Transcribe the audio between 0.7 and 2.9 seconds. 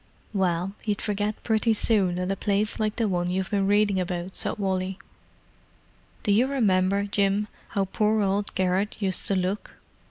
you'd forget pretty soon at a place